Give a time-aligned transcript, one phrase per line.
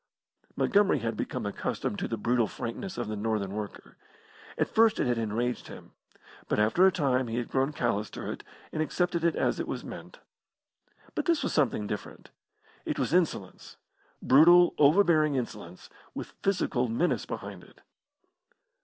[0.55, 3.97] Montgomery had become accustomed to the brutal frankness of the northern worker.
[4.57, 5.91] At first it had enraged him,
[6.47, 9.67] but after a time he had grown callous to it, and accepted it as it
[9.67, 10.17] was meant.
[11.13, 12.31] But this was something different.
[12.83, 13.77] It was insolence
[14.23, 17.81] brutal, overbearing insolence, with physical menace behind it.